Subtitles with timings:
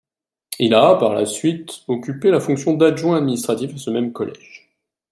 [0.57, 4.67] Il a, par la suite, occupé la fonction d’adjoint-administratif à ce même collège.